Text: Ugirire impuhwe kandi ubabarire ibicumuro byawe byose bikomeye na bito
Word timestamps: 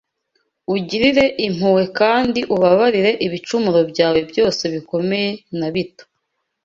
Ugirire 0.73 1.25
impuhwe 1.47 1.83
kandi 1.99 2.39
ubabarire 2.55 3.11
ibicumuro 3.25 3.81
byawe 3.91 4.19
byose 4.29 4.63
bikomeye 4.73 5.29
na 5.59 5.67
bito 5.73 6.03